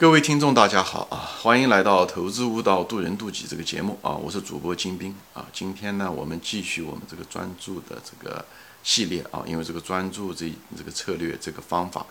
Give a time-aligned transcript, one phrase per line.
[0.00, 1.28] 各位听众，大家好啊！
[1.42, 4.12] 欢迎来到《投资悟道，渡人渡己》这个节目啊！
[4.12, 5.46] 我是主播金兵啊！
[5.52, 8.42] 今天呢，我们继续我们这个专注的这个
[8.82, 12.06] 系列啊，因为这个专注这这个策略这个方法，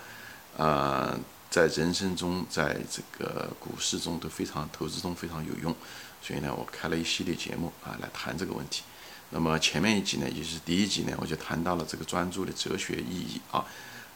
[0.55, 5.75] 呃，在人生中，在这个股市中都非常投资中非常有用，
[6.21, 8.83] 所以呢，我开了一系列节目啊，来谈这个问题。
[9.31, 13.65] 那么前面一集呢，也就是第一集呢，我就谈到了这个专注的哲学意义啊，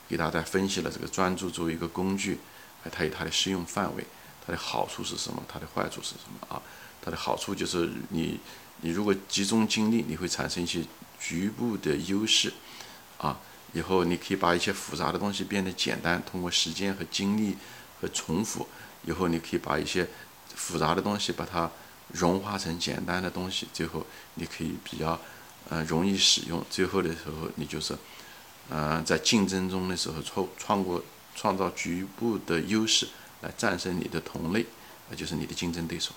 [0.08, 2.38] 给大家分析了这个专注作为一个工具。
[2.92, 4.06] 它有它的适用范围，
[4.46, 5.42] 它的好处是什么？
[5.48, 6.62] 它的坏处是什么啊？
[7.02, 8.40] 它的好处就是你，
[8.82, 10.82] 你如果集中精力，你会产生一些
[11.20, 12.54] 局部的优势，
[13.18, 13.38] 啊，
[13.74, 17.58] 以后你可以把一些复杂的东西变得简单，通过时间和精力
[18.00, 18.68] 和重复，
[19.06, 20.08] 以后你可以把一些
[20.56, 21.70] 复杂的东西把它
[22.10, 24.06] 融化成简单的东西，最后
[24.36, 25.20] 你可以比较，
[25.70, 26.64] 呃，容易使用。
[26.70, 27.98] 最后的时候，你就是，
[28.70, 31.04] 嗯，在竞争中的时候创创过。
[31.36, 33.08] 创造局部的优势
[33.42, 34.66] 来战胜你的同类，
[35.10, 36.12] 那就是你的竞争对手，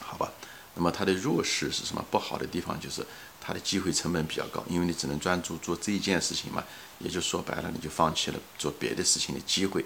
[0.00, 0.30] 好吧？
[0.76, 2.04] 那么它的弱势是什么？
[2.10, 3.06] 不好的地方就是
[3.40, 6.64] 它的机会成本比较高，因为你只能专注做这一件事情嘛，
[6.98, 9.84] 也就说白了，你就放弃了做别的事情的机会。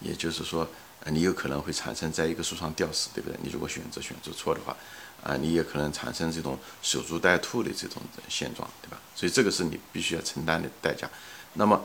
[0.00, 0.68] 也就是说，
[1.00, 3.38] 呃，你有可能会产生在一个树上吊死，对不对？
[3.42, 4.76] 你如果选择选择错的话，
[5.22, 9.00] 啊，你也可能产生这种守株待兔的这种现状，对吧？
[9.14, 11.10] 所以这个是你必须要承担的代价。
[11.54, 11.82] 那么。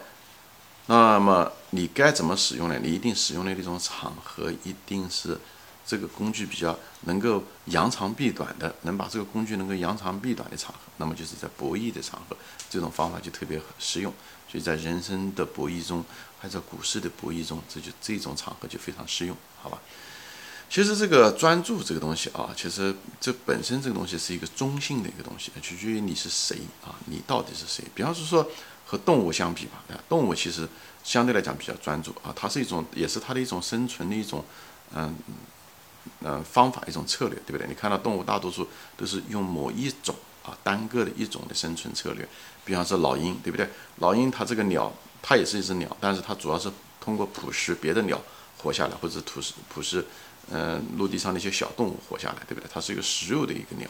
[0.92, 2.78] 那么你该怎么使用呢？
[2.84, 5.39] 你一定使用的那种场合，一定是
[5.86, 10.80] 这个工具比较能够扬长避短的，能把这个工具能够扬长避短的场合。
[10.97, 12.36] 那么就是在博弈的场合，
[12.69, 14.14] 这种方法就特别实用。
[14.50, 16.03] 所以在人生的博弈中，
[16.38, 19.80] 还在股市的博弈中，这就这种场合就非常适用，好吧？
[20.69, 27.86] 其实这个专注这个东西啊，其实这本身这个东西是一个中性的一个东西，取决于你是谁啊，你到底是谁？
[27.95, 28.45] 比方说。
[28.92, 30.67] 和动物相比吧，啊，动物其实
[31.02, 34.44] 相对来讲比较专注啊，它是一种，也是它的一种生存的一种，
[34.94, 35.16] 嗯
[36.23, 37.66] 嗯方法，一种策略，对不对？
[37.69, 42.28] 你看到动物大多数都是用某一种啊单个的一种的生存策略，
[42.66, 43.66] 比方说老鹰，对不对？
[44.00, 44.91] 老鹰它这个鸟，
[45.22, 46.69] 它也是一只鸟，但是它主要是
[47.00, 48.22] 通过捕食别的鸟
[48.57, 50.06] 活下来，或者捕食捕食
[50.51, 52.69] 嗯陆地上的一些小动物活下来，对不对？
[52.69, 53.90] 它是一个食肉的一个鸟，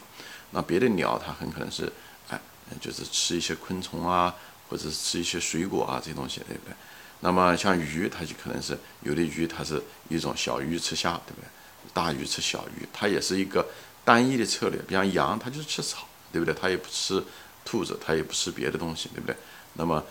[0.52, 1.92] 那别的鸟它很可能是
[2.28, 2.40] 哎
[2.80, 4.32] 就是吃一些昆虫啊。
[4.72, 6.74] 或者是吃一些水果啊，这些东西，对不对？
[7.20, 11.46] 那么像鱼，它就可能是有的鱼，它是一种小鱼吃虾，对不对？
[11.92, 13.68] 大鱼吃小鱼，它也是一个
[14.02, 14.80] 单一的策略。
[14.88, 16.54] 比方羊，它就是吃草，对不对？
[16.58, 17.22] 它也不吃
[17.66, 19.36] 兔子，它也不吃别的东西，对不对？
[19.74, 20.02] 那么，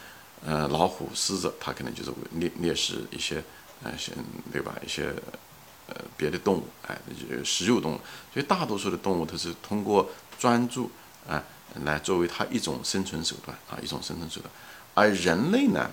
[0.45, 3.44] 呃，老虎、狮子，它可能就是猎猎食一些，
[3.81, 4.11] 呃，些
[4.51, 4.75] 对吧？
[4.85, 5.11] 一些
[5.88, 6.95] 呃别的动物，哎，
[7.44, 8.00] 食肉动物。
[8.31, 10.07] 所以大多数的动物，它是通过
[10.38, 10.91] 专注，
[11.27, 11.44] 啊。
[11.83, 14.51] 来作为它一种生存手段啊，一种生存手段。
[14.93, 15.89] 而人类呢，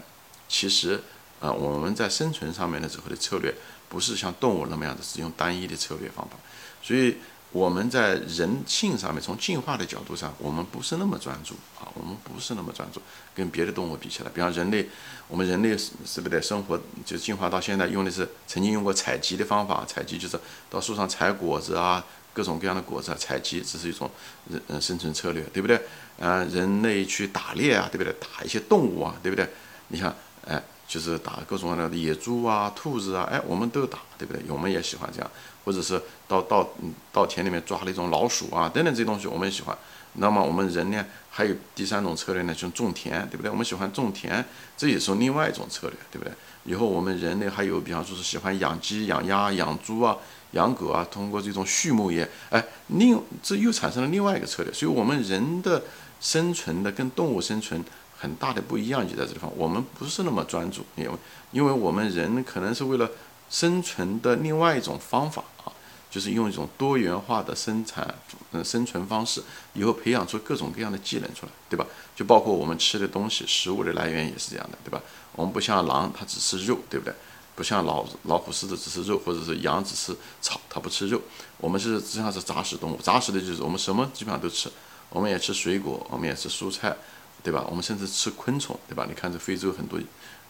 [0.49, 1.01] 其实
[1.41, 3.55] 啊，我们在生存上面的时候的策略，
[3.89, 6.37] 不是像动物那么样的使用单一的策略方法。
[6.83, 7.17] 所以
[7.53, 13.01] 我们在人性上面，从进化的角度上，我们不是那么专注啊，我们不是那么专注。
[13.35, 14.89] 跟别的动物比起来，比方人类，
[15.29, 22.05] 我们人类是是不是生活就进化到现在用的是曾经用过采集的方法，采集就是到树上采果子啊。
[22.39, 24.09] 各种各样的果子啊，采集只是一种
[24.49, 25.77] 人嗯生存策略，对不对？
[26.21, 28.15] 啊，人类去打猎啊，对不对？
[28.21, 29.45] 打一些动物啊，对不对？
[29.89, 30.15] 你像，
[30.47, 34.41] 哎，就是打各种各样的野猪啊、兔子啊，哎，我们都打，对不对？
[34.49, 35.29] 我们也喜欢这样，
[35.65, 39.77] 或者是到到嗯到田里面抓那种老鼠啊等等这些东西，我们也喜欢。
[40.15, 43.51] 那么我们人呢，还有第三种策略呢，就是种田，对不对？
[43.51, 44.45] 我们喜欢种田，
[44.77, 46.33] 这也是另外一种策略，对不对？
[46.69, 50.17] 以后我们人类还有，比方说是喜欢养鸡、养鸭、养猪啊。
[50.53, 54.73] 养狗啊，通过这种畜牧业，哎，另这又产生了另外一个策略。
[54.73, 55.83] 所以，我们人的
[56.23, 57.85] 生存的跟动物生存
[58.17, 61.11] 很大的不一样，就在这地方，我们不是那么专注，因为
[61.53, 63.11] 因为我们人可能是为了
[63.51, 65.69] 生存的另外一种方法啊，
[66.11, 68.15] 就是用一种多元化的生产
[68.53, 69.43] 嗯生存方式，
[69.75, 71.87] 以后培养出各种各样的技能出来，对吧？
[72.17, 75.01] 就包括我们吃的东西，食物的来源也是这样的，对吧？
[75.35, 77.15] 我们不像狼，它只吃肉，对不对？
[77.55, 81.21] 不像老老虎、狮子只吃肉，或者是羊只吃草，它不吃肉。
[81.59, 84.71] 我们是实际上是杂食动物，杂食的就是我们什么基本上都吃，
[85.11, 86.97] 我们也吃水果，我们也吃蔬菜，
[87.43, 87.65] 对吧？
[87.69, 89.05] 我们甚至吃昆虫，对吧？
[89.09, 89.99] 你看这非洲很多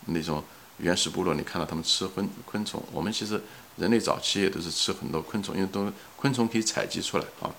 [0.05, 0.45] 那种
[0.79, 2.83] 原始部落，你看到他们吃昆昆虫。
[2.93, 3.41] 我们其实
[3.77, 7.51] 人类早期也都是吃很多昆虫，因为都昆虫可以采集出来啊。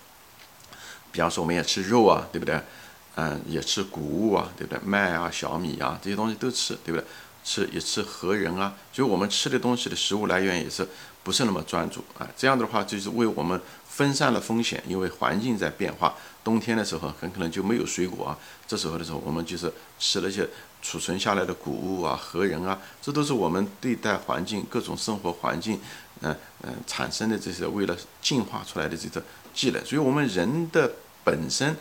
[1.12, 2.62] 比方说，我们也吃肉啊，对不对？
[3.16, 4.80] 嗯，也吃谷物啊，对不对？
[4.86, 7.06] 麦啊、小米啊这些东西都吃，对不对？
[7.50, 10.88] 吃也吃核仁啊，就我们吃的东西的食物来源也是
[11.24, 12.28] 不是那么专注啊？
[12.38, 16.13] 这样的话就是为我们分散了风险，因为环境在变化，
[16.44, 18.38] 冬天的时候很可能就没有水果啊。
[18.68, 20.48] 这时候的时候，我们就是吃了一些
[20.84, 25.80] 储存下来的谷物啊、核仁啊，这都是我们对待环境各种生活环境
[26.22, 29.24] 嗯嗯产生的这些为了进化出来的这个
[29.56, 29.84] 技能。
[29.84, 30.92] 所以，我们人的
[31.24, 31.75] 本身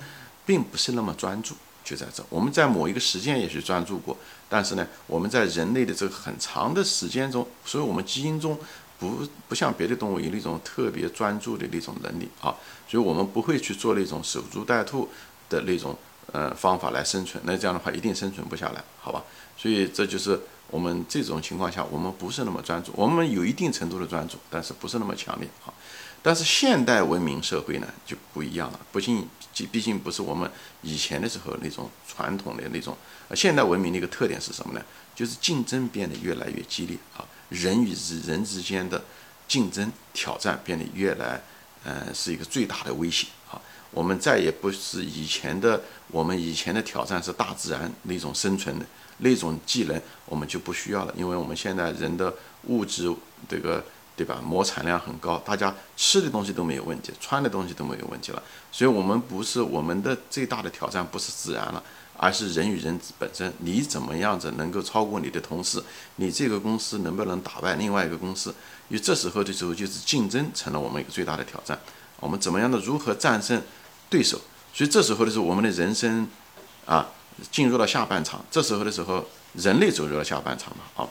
[0.47, 1.55] 并不是那么专注，
[1.85, 2.25] 就在这。
[2.31, 4.17] 我们在某一个时间也许专注过，
[4.49, 8.59] 但是呢，我们在人类的这个很长的时间中，所以我们基因中
[8.99, 12.55] 不不像别的动物有那种特别专注的那种能力啊，
[12.89, 15.09] 所以我们不会去做那种守株待兔
[15.49, 15.97] 的那种
[16.33, 17.43] 呃方法来生存。
[17.47, 19.23] 那这样的话，一定生存不下来，好吧？
[19.57, 20.41] 所以这就是
[20.71, 25.73] 我们这种情况下，我们不是那么专注，我们有一定程度的专注，但是不是那么强烈啊。
[26.21, 29.29] 但是现代文明社会呢就不一样了，不仅
[29.67, 30.51] 毕竟不是我们
[30.83, 32.97] 以前的时候那种传统的那种。
[33.35, 34.83] 现代文明的一个特点是什么呢？
[35.15, 37.95] 就是竞争变得越来越激烈啊，人与
[38.27, 39.05] 人之间的
[39.47, 41.43] 竞争挑战变得越来，
[41.85, 43.61] 呃，是一个最大的威胁啊。
[43.91, 48.87] 我们再也不是以前的，我们以前的挑战是大自然那种生存的
[49.19, 52.33] 那种技能，我们就不需要了，因为我们现在人的
[52.65, 53.15] 物质
[53.49, 53.85] 这个。
[54.19, 54.43] 对吧？
[54.45, 58.43] 亩产量很高，大家吃的东西都没有问题，穿的东西都没有问题了。
[58.73, 61.81] 所以，我们不是我们的最大的挑战，不是自然了，
[62.17, 63.53] 而是人与人本身。
[63.59, 65.81] 你怎么样子能够超过你的同事？
[66.17, 68.53] 你这个公司能不能打败另外一个公司？
[68.89, 71.79] 因为这时候的时候，就是竞争成了我们一个最大的挑战。
[72.19, 73.63] 我们怎么样的如何战胜
[74.11, 74.41] 对手？
[74.75, 76.29] 所以这时候的时候，我们的人生
[76.85, 77.07] 啊，
[77.53, 78.45] 进入了下半场。
[78.51, 79.25] 这时候的时候，
[79.55, 81.09] 人类走入了下半场嘛，啊，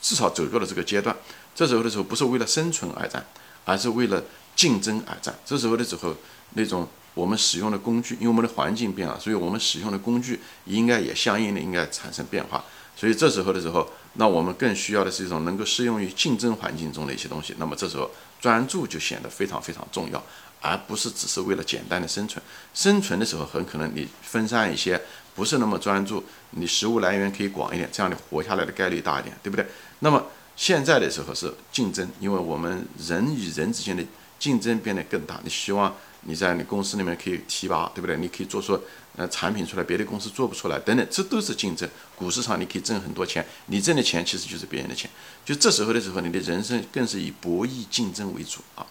[0.00, 1.14] 至少走入了这个阶段。
[1.56, 3.24] 这时候的时候，不是为了生存而战，
[3.64, 4.22] 而是为了
[4.54, 5.34] 竞争而战。
[5.44, 6.14] 这时候的时候，
[6.50, 12.62] 那种我们使用的工具，因为我们的环境变了，所以我们使用的工具应该也相应的应该产生变化。
[12.94, 17.54] 所以这时候的时候，那我们更需要的是一种能够适用于竞争环境中的一些东西。
[17.58, 20.22] 那么这时候专注就显得非常非常重要，
[20.60, 22.42] 而不是只是为了简单的生存。
[22.74, 25.00] 生存的时候，很可能你分散一些，
[25.34, 29.66] 不是那么专注，你食物来源可以广一点，这样你活下来的概率大一点，对不对？
[30.00, 30.22] 那么。
[30.56, 34.02] 现在的时候是竞争，因为我们人与人之间的
[34.38, 35.38] 竞争变得更大。
[35.44, 38.16] 你希望你在你公司里面可以提拔，对不对？
[38.16, 38.80] 你可以做出
[39.16, 41.86] 呃产品出来，别的公司做不出来，等等，这都是竞争。
[42.16, 45.10] 股市上你可以挣很多钱，你挣的钱其实就是别人的钱。
[45.44, 48.86] 就这时候的时候，你的人生更是以博弈竞争为主啊。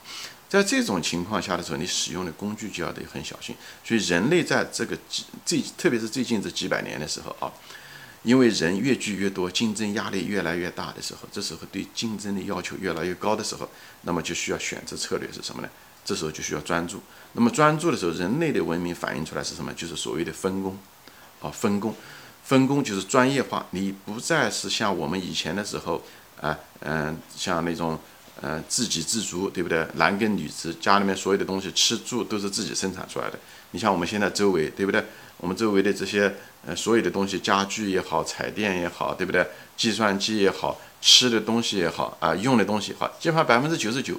[0.47, 3.55] 在这种情况下的时候，你使用的工具就要得很小心。
[3.83, 4.95] 所以人类在这个
[5.43, 7.51] 最特别是最近这几百年的时候啊。
[8.25, 13.69] 因为人越聚越多，竞争压力越来越大的时候，这时候对竞争的要求越来越高的时候，
[14.01, 15.69] 那么就需要选择策略是什么呢？
[16.03, 17.01] 这时候就需要专注。
[17.33, 19.71] 那么专注的时候，人类的文明反映出来是什么？
[19.73, 20.77] 就是所谓的分工，
[21.41, 21.95] 啊，分工，
[22.43, 23.65] 分工就是专业化。
[23.71, 26.03] 你不再是像我们以前的时候，
[26.41, 27.99] 啊，嗯，像那种，
[28.41, 29.85] 嗯，自给自足，对不对？
[29.95, 33.39] 男耕女织，家里面所有的东西吃住都是自己生产出来的。
[33.71, 35.03] 你像我们现在周围，对不对？
[35.37, 36.33] 我们周围的这些。
[36.67, 39.45] 呃，所有的东西，家具也好，彩电也好，对不对？
[39.77, 44.15] 计算机也好，吃的东西也好，啊，用的东西好，基本上百分之九十九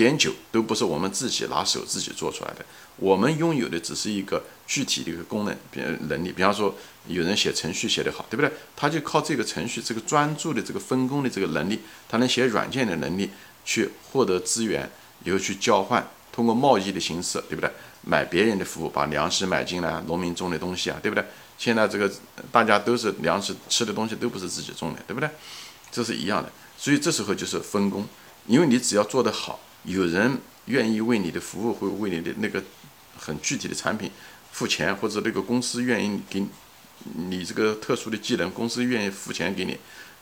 [0.00, 2.64] 点九都不是我们自己拿手自己做出来的。
[2.96, 6.32] 我们拥有的只是一个具体的一个功能，比能力。
[6.32, 6.74] 比方说，
[7.06, 8.50] 有人写程序写得好，对不对？
[8.74, 13.28] 他就靠这个程序，这个专注的这个分工的这个能力，他能写软件的能力，
[13.62, 14.90] 去获得资源，
[15.24, 17.70] 以后去交换，通过贸易的形式，对不对？
[18.00, 21.22] 买别人的服务，把粮食买进来，农民种的东西啊，对不对？
[21.58, 22.10] 现在这个
[22.50, 25.28] 大家都是粮食吃的东西都不是自己种的，对不对？
[25.92, 28.06] 这是一样的，所以这时候就是分工，
[28.46, 32.62] 因为你只要做得好，有人愿意为你的服务，会为你的那个
[33.18, 34.10] 很具体的产品
[34.52, 36.44] 付钱，或者那个公司愿意给
[37.28, 39.76] 你这个特殊的技能，公司愿意付钱给你，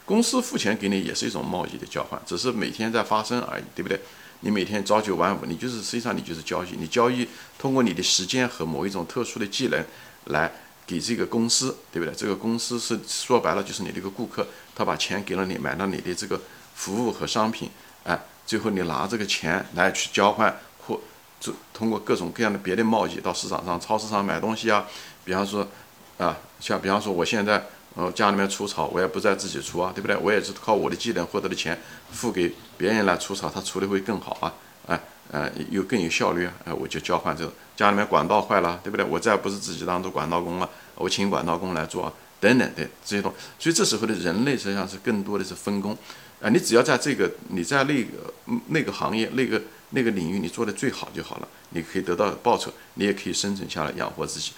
[0.05, 4.01] 公司付钱给你也是一种贸易的交换，只是每天在发生而已，对不对？
[4.41, 7.27] 你每天朝九晚五，你就是实际上你就是交易，你交易
[7.59, 9.85] 通过你的时间和某一种特殊的技能
[10.27, 10.51] 来。
[10.89, 12.15] 给这个公司，对不对？
[12.15, 16.41] 这个公司是说白了就是你的一个顾客，他把钱给了你，买了你的这个
[16.75, 17.69] 服务和商品，
[18.05, 18.19] 哎，
[18.49, 20.99] 最后你拿这个钱来去交换或
[21.39, 24.87] 就通过各种各样的别的贸易到市场上、超市上买东西啊。
[25.23, 25.69] 比方说，
[26.17, 27.63] 啊，像比方说我现在
[27.95, 30.17] 呃家里面除草，我也不再自己除啊，对不对？
[30.17, 31.79] 我也是靠我的技能获得的钱
[32.11, 34.55] 付给别人来除草，他除的会更好啊，
[34.87, 34.99] 哎。
[35.31, 36.73] 呃，又更有效率啊！
[36.73, 39.05] 我就交换这个家里面管道坏了，对不对？
[39.05, 43.37] 我再不是自己当做管道工了，我请管道工来做，啊等等的这些东西。
[43.59, 45.95] 所以这时候的人类实际上是更多的是分工
[46.41, 46.49] 啊！
[46.51, 48.35] 你只要在这个你在那个
[48.69, 54.53] 那个行业那个那个领域你做的最好就好了，你可以得到报酬，你也可以生存下来养活自己。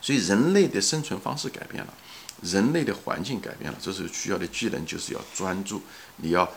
[0.00, 1.94] 所以人类的生存方式改变了，
[2.42, 5.82] 人类的环境改变了，这时候需要的技能就是要专注，
[6.16, 6.48] 你要。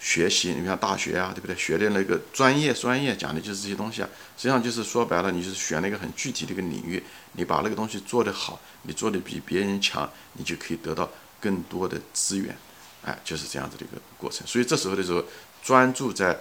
[0.00, 1.56] 学习，你像大学啊，对不对？
[1.56, 4.08] 学的那个专业，专业讲的就是这些东西啊。
[4.36, 7.02] 实际上就是说白了，你就是选了一个很具体的一个领域，
[7.32, 12.56] 你把那个东西做得好，你做的比别人强，你就可以得到更多的资源。
[13.04, 14.46] 哎，就是这样子的一个过程。
[14.46, 15.24] 所以这时候的时候，
[15.62, 16.36] 专注在，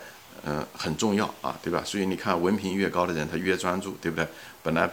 [0.45, 1.83] 嗯，很重要啊，对吧？
[1.85, 4.27] 所以你看，文凭越高的人，他越专注，对不对？
[4.63, 4.89] 本来。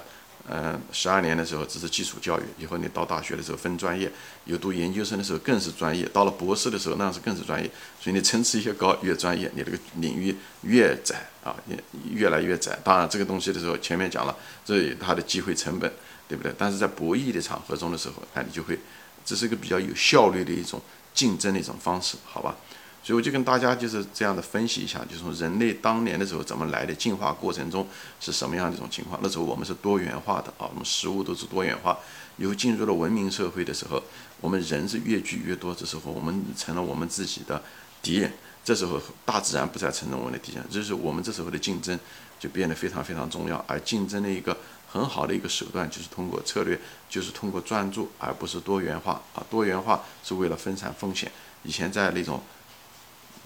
[0.47, 4.13] 嗯，十二年的时候只是基础教育，以后你到大学的时候分专业，
[4.45, 7.71] 有读研究生的时候更是专业，到了博士的时候那是更是专业。
[7.99, 12.79] 所以你层次越高越专业，你这个领域越窄啊，也越来越窄。
[12.85, 15.91] 当然这个东西的时候前面讲了，这它的机会成本，
[16.29, 16.55] 对不对？
[16.59, 18.79] 但是在博弈的场合中的时候，哎，你就会，
[19.25, 20.79] 这是一个比较有效率的一种
[21.15, 22.57] 竞争的一种方式，好吧？
[23.03, 27.87] 所以我就跟大家就是这样的分析一下，就是人类当年的时候怎么来的，进化过程中
[28.19, 29.21] 是什么样的一种情况。
[29.23, 31.99] 那时候我们是多元化的啊，我们食物都是多元化。
[32.39, 34.03] 以后进入了文明社会的时候，
[34.41, 37.63] 我们人是越聚越多，这时候我们成了我们自己的
[38.03, 38.33] 敌人。
[38.65, 41.97] 这时候大自然不再承认我们的敌人，就是我们这时候的竞争
[42.41, 43.63] 就变得非常非常重要。
[43.69, 44.57] 而竞争的一个
[44.95, 49.45] 很好的一个手段就是通过策略，就是通过专注，而不是多元化啊。
[49.51, 51.31] 多元化是为了分散风险。
[51.65, 52.41] 以前在那种。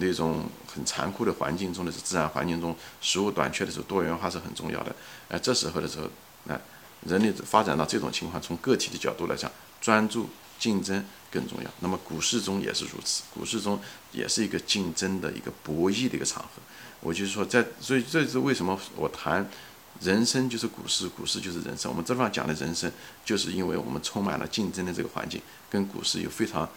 [0.00, 4.94] 那种很残酷的环境中的是自然环境中，食物短缺的时候，多元化是很重要的。
[5.28, 6.08] 哎，这时候的时候，
[6.46, 6.56] 哎，
[7.04, 9.50] 人类发展到这种情况，从个体的角度来讲，
[9.80, 11.70] 专注竞争更重要。
[11.80, 13.80] 那么股市中也是如此，股市中
[14.12, 16.62] 也是一个竞争的一个博弈的一个场合。
[17.00, 19.50] 我就是说，在所以这是为什么我谈
[20.00, 21.90] 人生就是股市，股市就是人生。
[21.90, 22.90] 我们这方讲的人生，
[23.24, 25.40] 就是因为我们充满了竞争的这个环境，
[25.70, 26.68] 跟股市有非常。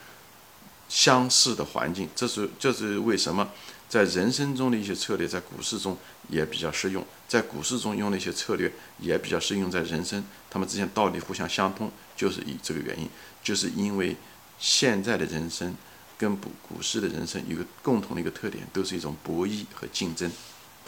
[0.93, 3.49] 相似的环境，这是这是为什么
[3.87, 5.97] 在人生中的一些策略，在股市中
[6.27, 13.07] 也比较适用，在股市中用的一些策略也比较适用在人生，他们之间道理互相相通，就是以这个原因，
[13.41, 14.17] 就是因为
[14.59, 15.73] 现在的人生
[16.17, 20.29] 跟股股市的人生有个共同的一个特点，都是一种博弈和竞争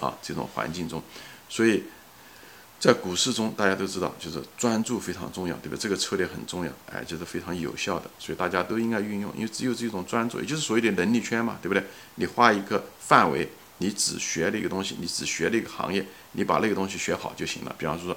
[0.01, 1.01] 啊这种环境中，
[1.47, 1.81] 所以。
[2.83, 5.77] 在股市中，大家都知道，就是专注非常重要，对吧？
[5.79, 11.81] 这个策略很重要，哎，就是非常有效的，所以大家都应该运用，因为只有这种专注，也就是所谓的能力圈嘛，对不对？
[12.15, 13.47] 你画一个范围，
[13.77, 17.73] 你只学了一个东西，你只学了一个行业，你把那个东西学好就行了。
[17.79, 18.13] 比方说，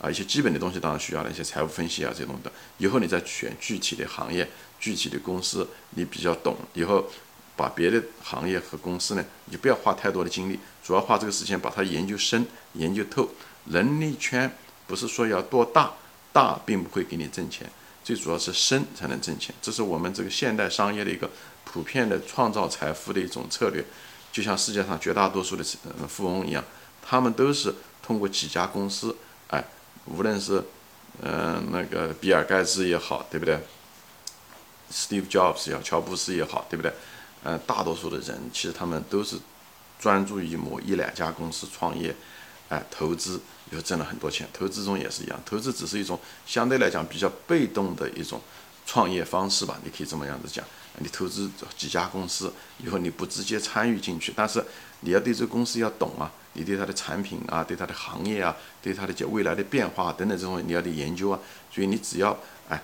[0.00, 7.08] 啊，一些基本的东西当然需要了，一些财务分析啊这种的，以后你再选具体的行业、具体的公司，你比较懂，以后
[7.54, 13.30] 把别的行业和公司呢，你就不要花太多的精力，主要花这个时间把它研究深、研究透。
[13.70, 14.50] 能力圈
[14.86, 15.92] 不是说要多大，
[16.32, 17.70] 大并不会给你挣钱，
[18.02, 19.54] 最主要是深才能挣钱。
[19.60, 21.30] 这是我们这个现代商业的一个
[21.64, 23.84] 普遍的创造财富的一种策略。
[24.30, 25.64] 就像世界上绝大多数的
[26.06, 26.62] 富翁一样，
[27.02, 29.16] 他们都是通过几家公司，
[29.48, 29.64] 哎，
[30.04, 30.62] 无论是
[31.22, 33.58] 嗯那个比尔盖茨也好，对不对
[34.92, 36.92] ？Steve Jobs 也好，乔布斯也好，对不对？
[37.44, 39.36] 嗯，大多数的人其实他们都是
[39.98, 42.14] 专注于某一两家公司创业。
[42.68, 48.40] 哎，投资又挣了很多钱，投资中也是一样，投资只是一种相对来讲比较被动的一种
[48.86, 50.64] 创业方式吧，你可以这么样子讲。
[51.00, 54.64] 你投资几家公司以后，你不直接参与进去，但是
[55.00, 61.38] 你要对这个公司要懂啊，你对它的产品啊，对它的行业啊，对它的未来的变化等等这种你要得研究啊。
[61.70, 62.36] 所以你只要
[62.68, 62.82] 哎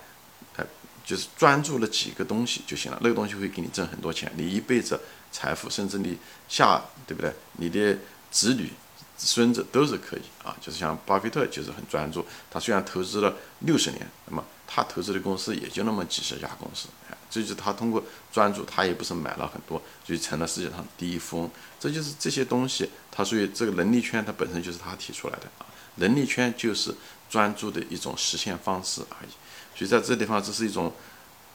[0.57, 0.65] 哎，
[1.05, 5.01] 就是专注了几个东西就行了，那个东西会给你挣很多钱，你一辈子
[5.33, 6.17] 财富，甚至你
[6.49, 7.33] 下对不对？
[7.55, 7.99] 你的
[8.31, 8.71] 子女。
[9.17, 18.03] 孙子都是可以啊，就是像巴菲特就是很专注，他虽然投资了六十年，那么他投资的公司也就那么几十家公司，哎，这就是他通过
[18.33, 21.51] 专注，他也不是买了很多，就成了世界上第一富翁。
[21.79, 25.67] 这就是这些东西，他所以这个能力圈，它本身就是他提出来的啊，
[25.97, 26.93] 能力圈就是
[27.31, 29.79] 专注的一种实现方式而已。
[29.79, 30.93] 所以在这地方，这是一种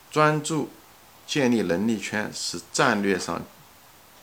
[0.09, 0.69] 专注
[1.27, 3.43] 建立能力圈，是战略上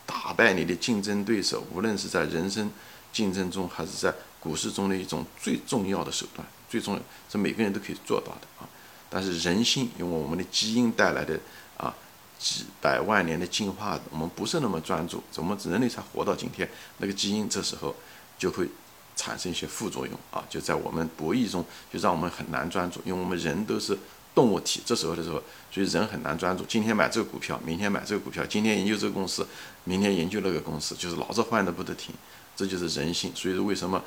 [0.07, 2.71] 打败你的竞争对手，无论是在人生。
[3.17, 8.69] 竞争中还是在股市中的一种最重要的手段，最重要是每个人都可以做到的啊。
[9.09, 11.39] 但是人性因为我们的基因带来的
[11.77, 11.91] 啊
[12.37, 16.69] 几百万年的进化，我们不是那么专注，怎么人类才活到今天？
[16.99, 17.95] 那个基因这时候
[18.37, 18.69] 就会
[19.15, 23.97] 产生一些副作用啊，就在我们博弈中就让我们很难专注，因为我们人都是
[24.35, 26.63] 动物体，这时候的时候，所以人很难专注。
[26.65, 29.47] 今天买这个股票，明天买这个股票，今天研究这个公司，
[29.85, 32.13] 明天研究那个公司，就是老是换的不得停。
[32.57, 34.03] 这就是人性，所以说为什么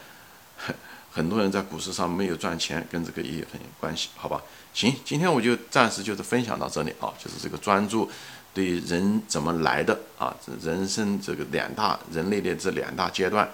[1.12, 4.42] 很多人在股市上没有赚钱，跟这个也有很有关系，好吧？
[4.74, 8.10] 行，今天我就暂时就是分享到这里啊，就是这个专注
[8.52, 13.48] 对人怎么来的啊，人生这个两大人类的这两大阶段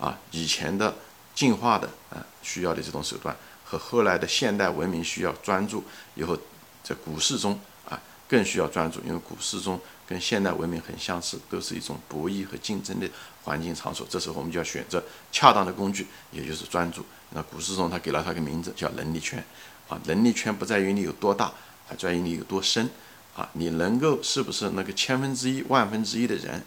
[0.00, 0.92] 啊，以前的
[1.32, 5.84] 进化的啊需要的这种手段，和后来的现代文明需要专注，
[6.16, 6.36] 以后
[6.82, 7.56] 在股市中
[7.88, 7.96] 啊
[8.28, 9.80] 更需要专注，因为股市中。
[10.10, 13.08] 跟现代文明很相似，都是一种博弈和竞争的
[13.44, 14.04] 环境场所。
[14.10, 15.00] 这时候我们就要选择
[15.30, 17.06] 恰当的工具，也就是专注。
[17.30, 19.40] 那股市中他给了他个名字叫能力圈，
[19.88, 21.52] 啊，能力圈不在于你有多大，
[21.96, 22.90] 在于你有多深，
[23.36, 26.60] 啊，你能够是不是那个千分之一、万分之一的人，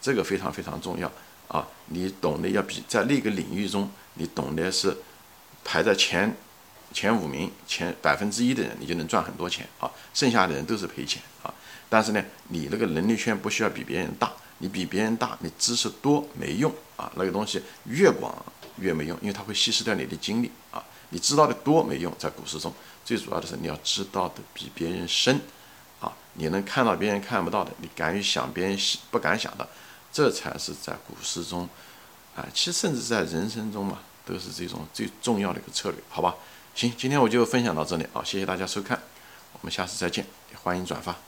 [0.00, 1.08] 这个非常非常重要
[1.46, 1.64] 啊！
[1.86, 4.96] 你懂得要比在那个领域中，你懂得是
[5.64, 6.36] 排在前
[6.92, 9.88] 前五名、前百分之一的人，你就能赚很多钱啊！
[10.12, 11.54] 剩下的人都是赔钱啊！
[11.88, 17.10] 但是呢，你那个能力圈不需要比别人大，你比别人大，你知识多没用啊！
[17.16, 18.34] 那个东西越广
[18.76, 20.84] 越没用，因为它会稀释掉你的精力啊！
[21.10, 22.72] 你知道的多没用，在股市中
[23.04, 25.40] 最主要的是你要知道的比别人深
[26.00, 26.12] 啊！
[26.34, 28.78] 你能看到别人看不到的，你敢于想别人
[29.10, 29.66] 不敢想的，
[30.12, 31.66] 这才是在股市中
[32.36, 32.46] 啊！
[32.52, 36.34] 其实甚至在人生中嘛，都是这种最重要的一个策略，好吧？
[36.74, 38.22] 行，今天我就分享到这里啊！
[38.22, 39.00] 谢谢大家收看，
[39.54, 40.26] 我们下次再见，
[40.62, 41.27] 欢迎转发。